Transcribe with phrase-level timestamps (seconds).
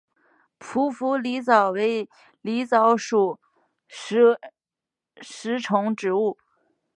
[0.59, 2.09] 匍匐狸藻为
[2.41, 3.39] 狸藻属
[5.21, 6.39] 食虫植物。